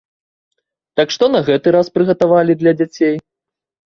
Так 0.99 1.11
што 1.15 1.23
на 1.35 1.41
гэты 1.49 1.73
раз 1.75 1.91
прыгатавалі 1.97 2.57
для 2.63 2.73
дзяцей? 2.79 3.15